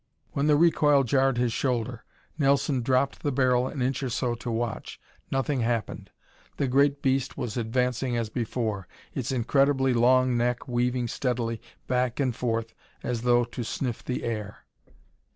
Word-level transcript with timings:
When 0.31 0.47
the 0.47 0.55
recoil 0.57 1.03
jarred 1.03 1.37
his 1.37 1.53
shoulder, 1.53 2.05
Nelson 2.35 2.81
dropped 2.81 3.19
the 3.21 3.31
barrel 3.31 3.67
an 3.67 3.83
inch 3.83 4.01
or 4.01 4.09
so 4.09 4.33
to 4.33 4.49
watch. 4.49 4.99
Nothing 5.29 5.59
happened. 5.59 6.09
The 6.57 6.67
great 6.67 7.03
beast 7.03 7.37
was 7.37 7.55
advancing 7.55 8.17
as 8.17 8.27
before, 8.31 8.87
its 9.13 9.31
incredibly 9.31 9.93
long 9.93 10.35
neck 10.35 10.67
weaving 10.67 11.07
steadily 11.07 11.61
back 11.85 12.19
and 12.19 12.35
forth 12.35 12.73
as 13.03 13.21
though 13.21 13.43
to 13.43 13.63
sniff 13.63 14.03
the 14.03 14.23
air. 14.23 14.65